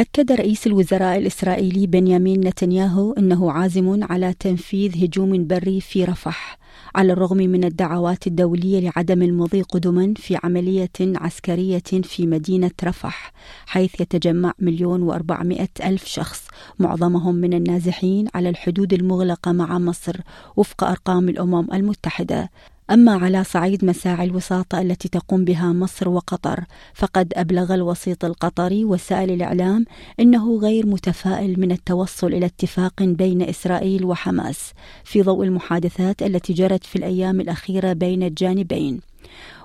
[0.00, 6.58] أكد رئيس الوزراء الإسرائيلي بنيامين نتنياهو أنه عازم على تنفيذ هجوم بري في رفح
[6.94, 13.32] على الرغم من الدعوات الدولية لعدم المضي قدما في عملية عسكرية في مدينة رفح
[13.66, 16.46] حيث يتجمع مليون وأربعمائة ألف شخص
[16.78, 20.16] معظمهم من النازحين على الحدود المغلقة مع مصر
[20.56, 22.50] وفق أرقام الأمم المتحدة.
[22.90, 29.30] أما على صعيد مساعي الوساطة التي تقوم بها مصر وقطر فقد أبلغ الوسيط القطري وسائل
[29.30, 29.84] الإعلام
[30.20, 34.72] أنه غير متفائل من التوصل إلى اتفاق بين إسرائيل وحماس
[35.04, 39.09] في ضوء المحادثات التي جرت في الأيام الأخيرة بين الجانبين.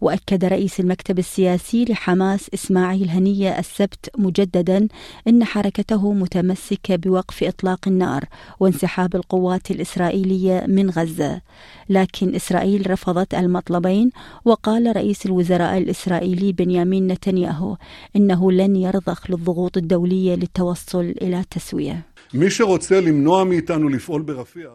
[0.00, 4.88] وأكد رئيس المكتب السياسي لحماس إسماعيل هنية السبت مجددا
[5.28, 8.24] أن حركته متمسكة بوقف إطلاق النار
[8.60, 11.40] وانسحاب القوات الإسرائيلية من غزة.
[11.88, 14.10] لكن إسرائيل رفضت المطلبين
[14.44, 17.76] وقال رئيس الوزراء الإسرائيلي بنيامين نتنياهو
[18.16, 22.09] إنه لن يرضخ للضغوط الدولية للتوصل إلى تسوية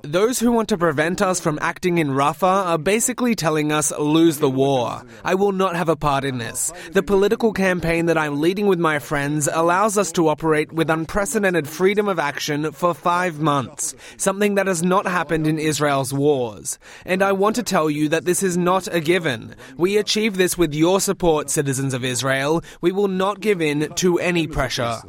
[0.01, 4.39] Those who want to prevent us from acting in Rafah are basically telling us lose
[4.39, 5.03] the war.
[5.23, 6.73] I will not have a part in this.
[6.91, 11.65] The political campaign that I'm leading with my friends allows us to operate with unprecedented
[11.65, 16.77] freedom of action for five months, something that has not happened in Israel's wars.
[17.05, 19.55] And I want to tell you that this is not a given.
[19.77, 22.65] We achieve this with your support, citizens of Israel.
[22.81, 24.99] We will not give in to any pressure.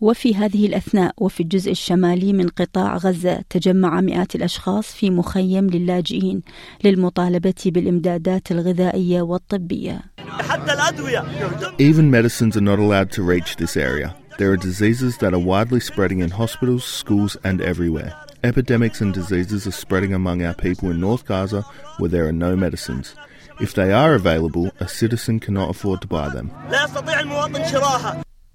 [0.00, 6.42] وفي هذه الأثناء وفي الجزء الشمالي من قطاع غزة تجمع مئات الأشخاص في مخيم للاجئين
[6.84, 10.00] للمطالبة بالإمدادات الغذائية والطبية
[11.78, 14.14] Even medicines are not allowed to reach this area.
[14.38, 18.14] There are diseases that are widely spreading in hospitals, schools and everywhere.
[18.42, 21.62] Epidemics and diseases are spreading among our people in North Gaza
[21.98, 23.14] where there are no medicines.
[23.60, 26.50] If they are available, a citizen cannot afford to buy them.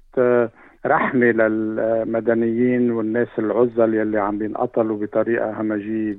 [0.86, 6.16] رحمة للمدنيين والناس العزل يلي عم بينقتلوا بطريقة همجية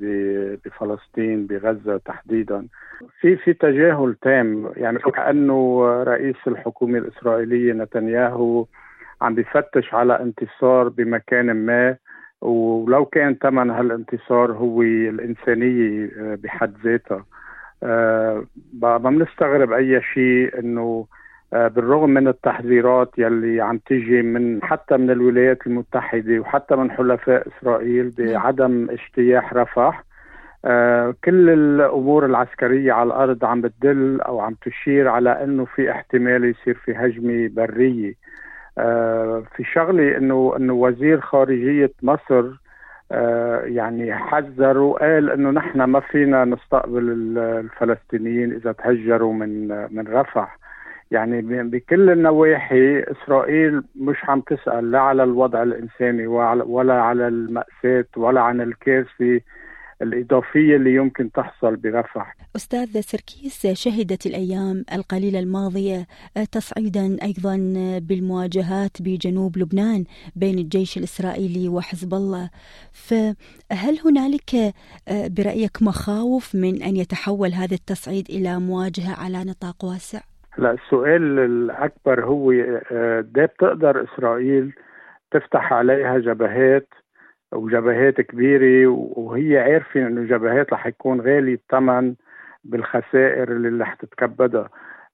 [0.65, 2.67] بفلسطين بغزة تحديدا.
[3.19, 4.71] في في تجاهل تام.
[4.77, 8.65] يعني كأنه رئيس الحكومة الإسرائيلية نتنياهو
[9.21, 11.95] عم بيفتش على انتصار بمكان ما.
[12.41, 17.25] ولو كان ثمن هالانتصار هو الإنسانية بحد ذاتها.
[17.83, 18.45] أه
[18.81, 21.05] ما بنستغرب أي شيء آه،
[21.51, 28.13] بالرغم من التحذيرات يلي عم تيجي من حتى من الولايات المتحدة وحتى من حلفاء إسرائيل
[28.17, 30.03] بعدم اجتياح رفح
[30.65, 36.45] آه، كل الأمور العسكرية على الأرض عم بتدل أو عم تشير على إنه في احتمال
[36.45, 38.13] يصير في هجمة برية.
[38.77, 42.45] آه، في شغلة إنه إنه وزير خارجية مصر
[43.63, 50.57] يعني حذر وقال إنه نحن ما فينا نستقبل الفلسطينيين إذا تهجروا من من رفح.
[51.11, 58.41] يعني بكل النواحي إسرائيل مش عم تسأل لا على الوضع الإنساني ولا على المأساة ولا
[58.41, 59.41] عن الكارثة
[60.01, 66.07] الإضافية اللي يمكن تحصل برفح أستاذ سركيس شهدت الأيام القليلة الماضية
[66.51, 67.55] تصعيدا أيضا
[67.99, 70.03] بالمواجهات بجنوب لبنان
[70.35, 72.49] بين الجيش الإسرائيلي وحزب الله
[72.91, 74.73] فهل هنالك
[75.11, 80.19] برأيك مخاوف من أن يتحول هذا التصعيد إلى مواجهة على نطاق واسع؟
[80.57, 82.51] لا السؤال الأكبر هو
[82.91, 84.73] آه، ده بتقدر إسرائيل
[85.31, 86.87] تفتح عليها جبهات
[87.53, 92.15] وجبهات كبيرة وهي عارفة إنه جبهات رح يكون غالي الثمن
[92.63, 94.69] بالخسائر اللي رح تتكبدها.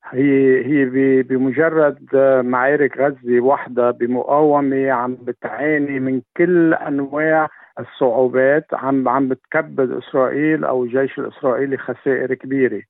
[0.10, 0.86] هي هي
[1.24, 2.16] بمجرد
[2.46, 7.50] معارك غزة وحدها بمقاومة عم بتعاني من كل أنواع
[7.80, 12.82] الصعوبات عم عم بتكبد إسرائيل أو الجيش الإسرائيلي خسائر كبيرة.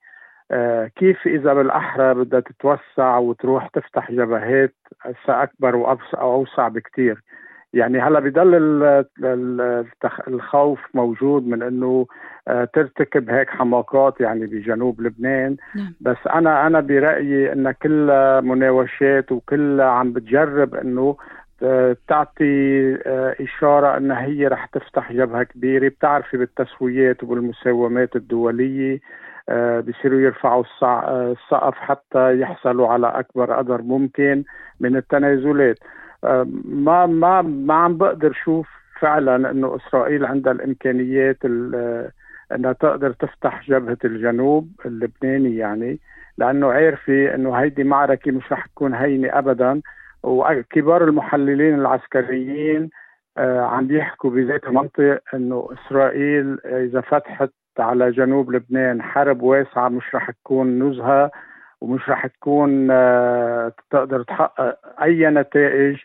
[0.96, 4.74] كيف إذا بالأحرى بدها تتوسع وتروح تفتح جبهات
[5.28, 7.24] اكبر واوسع أوسع بكثير
[7.74, 8.56] يعني هلا بضل
[10.28, 12.08] الخوف موجود من إنه
[12.48, 15.58] آه، ترتكب هيك حماقات يعني بجنوب لبنان.
[15.76, 15.94] نعم.
[16.02, 18.08] بس أنا أنا برأيي إن كل
[18.44, 21.18] مناوشات وكل عم بتجرب إنه
[21.64, 25.90] آه، تعطي آه، إشارة أنها هي رح تفتح جبهة كبيرة.
[25.90, 29.00] بتعرفي بالتسويات وبالمساومات الدولية.
[29.88, 34.44] بصيروا يرفعوا السقف حتى يحصلوا على أكبر قدر ممكن
[34.80, 35.78] من التنازلات.
[36.66, 41.38] ما ما ما عم بقدر شوف فعلا إنه إسرائيل عندها الإمكانيات
[42.56, 46.00] إنها تقدر تفتح جبهة الجنوب اللبناني يعني
[46.38, 49.82] لأنه عارفة إنه هيدي معركة مش رح تكون هينة ابدا.
[50.24, 52.90] وكبار المحللين العسكريين
[53.38, 57.50] آه، عم بيحكوا بذات المنطق إنه إسرائيل إذا فتحت
[57.80, 61.32] على جنوب لبنان حرب واسعة مش رح تكون نزهة
[61.82, 65.98] ومش رح تكون آه، تقدر تحقق أي نتائج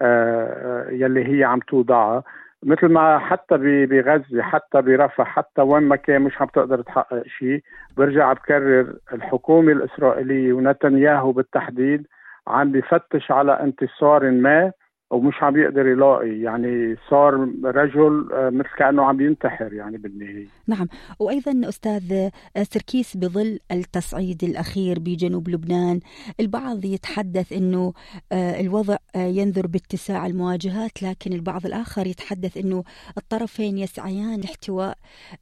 [0.00, 2.22] آه، يلي هي عم توضعها.
[2.62, 3.56] مثل ما حتى
[3.86, 7.62] بغزة حتى برفح حتى وين ما كان مش عم تقدر تحقق شيء
[7.96, 12.06] برجع بكرر الحكومة الإسرائيلية ونتنياهو بالتحديد
[12.46, 14.72] عم بفتش على انتصار ما.
[15.10, 20.46] ومش عم يقدر يلاقي يعني صار رجل آه، مثل كأنه عم ينتحر يعني بالنهاية.
[20.66, 20.86] نعم.
[21.20, 26.00] وأيضا أستاذ آه، سركيس بظل التصعيد الأخير بجنوب لبنان.
[26.40, 27.92] البعض يتحدث إنه
[28.32, 32.84] آه، الوضع ينذر باتساع المواجهات لكن البعض الآخر يتحدث إنه
[33.18, 34.94] الطرفين يسعيان لاحتواء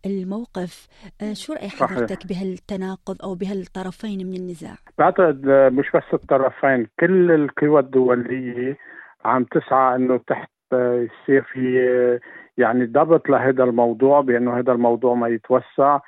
[0.07, 0.89] الموقف.
[1.33, 8.77] شو رأي حضرتك بهالتناقض أو بهالطرفين من النزاع؟ بعتقد مش بس الطرفين كل القوى الدولية
[9.25, 12.21] عم تسعى إنه تحت يصير في
[12.59, 15.99] يعني ضبط لهذا الموضوع بأنه هذا الموضوع ما يتوسع.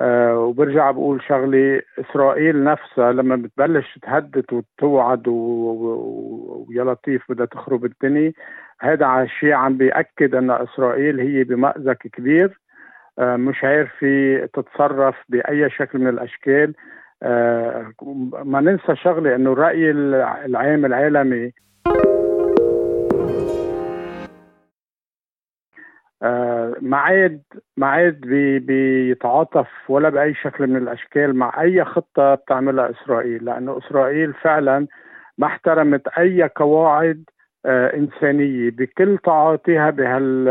[0.00, 8.32] أه وبرجع بقول شغلة إسرائيل نفسها لما بتبلش تهدد وتوعد ويا لطيف بدها تخرب الدنيا
[8.80, 12.60] هذا الشيء عم بيأكد أن إسرائيل هي بمأزق كبير.
[13.20, 16.74] مش عارفة تتصرف بأي شكل من الأشكال.
[18.44, 21.52] ما ننسى شغلة أنه الرأي العام العالمي
[26.80, 27.42] ما عاد
[27.76, 33.78] ما عاد بي بيتعاطف ولا بأي شكل من الأشكال مع أي خطة بتعملها إسرائيل لأنه
[33.78, 34.86] إسرائيل فعلا
[35.38, 37.24] ما احترمت أي قواعد
[37.66, 40.44] آه إنسانية بكل تعاطيها بهال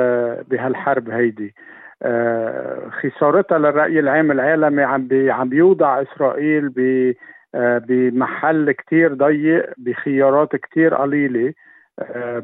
[0.50, 1.56] بهالحرب هيدي.
[2.04, 6.74] آه خسارتها للرأي العام العالمي عم عم بيوضع إسرائيل
[7.56, 11.54] آه بمحل كتير ضيق بخيارات كتير قليلة.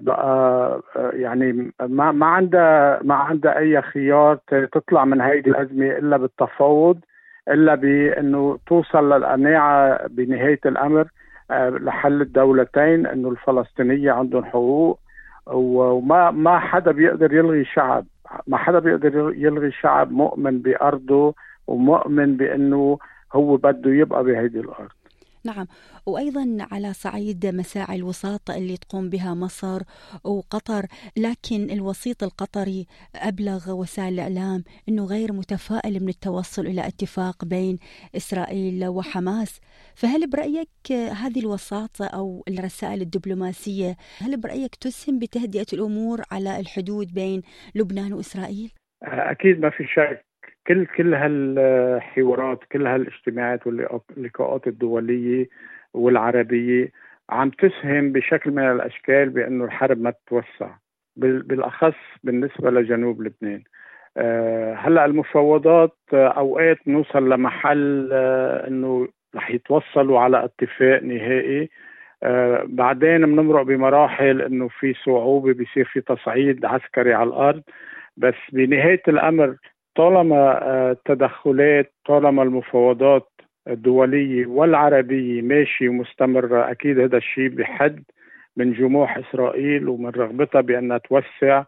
[0.02, 4.36] بقى يعني ما ما عندها ما عندها أي خيار
[4.72, 7.00] تطلع من هيدي الأزمة إلا بالتفاوض
[7.50, 11.08] إلا بإنه توصل للقناعة بنهاية الأمر
[11.52, 15.00] آه، لحل الدولتين إنه الفلسطينية عندهم حقوق
[15.48, 18.06] وما ما حدا بيقدر يلغي شعب
[18.48, 21.36] ما حدا بيقدر يلغي شعب مؤمن بأرضه
[21.68, 22.98] ومؤمن بإنه
[23.34, 24.90] هو بده يبقى بهيدي الأرض.
[25.46, 25.68] نعم
[26.06, 29.82] وأيضا على صعيد مساعي الوساط اللي تقوم بها مصر
[30.24, 30.86] وقطر
[31.18, 37.80] لكن الوسيط القطري أبلغ وسائل الإعلام أنه غير متفائل من التوصل إلى اتفاق بين
[38.16, 39.60] إسرائيل وحماس
[39.96, 47.42] فهل برأيك هذه الوساطة أو الرسائل الدبلوماسية هل برأيك تسهم بتهدئة الأمور على الحدود بين
[47.76, 48.72] لبنان وإسرائيل؟
[49.04, 50.33] أكيد ما في شك
[50.68, 55.48] كل كل هالحوارات كل هالاجتماعات واللقاءات الدولية
[55.94, 56.92] والعربية
[57.30, 60.76] عم تسهم بشكل من الأشكال بأنه الحرب ما تتوسع
[61.16, 63.64] بالأخص بالنسبة لجنوب لبنان.
[64.18, 71.70] آه، هلأ المفاوضات أوقات نوصل لمحل آه، إنه رح يتوصلوا على اتفاق نهائي.
[72.24, 77.64] آه بعدين بنمرق بمراحل إنه في صعوبة بيصير في تصعيد عسكري على الأرض.
[78.18, 79.56] بس بنهاية الأمر
[79.96, 83.30] طالما التدخلات آه، طالما المفاوضات
[83.68, 88.04] الدولية والعربية ماشية ومستمرة أكيد هذا الشيء بحد
[88.58, 91.64] من جموح إسرائيل ومن رغبتها بأنها توسع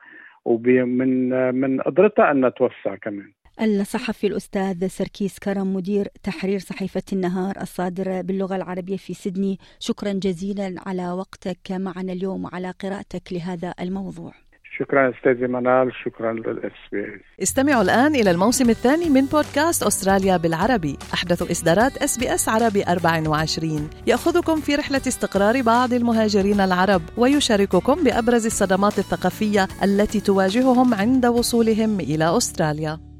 [0.45, 3.31] ومن من قدرتها أنها توسع كمان.
[3.61, 9.57] الصحفي الأستاذ سركيس كرم مدير تحرير صحيفة النهار الصادرة باللغة العربية في سيدني.
[9.79, 14.44] شكرا جزيلا على وقتك معنا اليوم وعلى قراءتك لهذا الموضوع.
[14.79, 20.37] شكرا أستاذي منال شكرا للإس بي إس استمعوا الآن إلى الموسم الثاني من بودكاست أستراليا
[20.37, 20.97] بالعربي.
[21.13, 28.03] أحدث إصدارات إس بي إس عربي 24 يأخذكم في رحلة استقرار بعض المهاجرين العرب ويشارككم
[28.03, 33.14] بأبرز الصدمات الثقافية التي تواجههم عند وصولهم إلى أستراليا.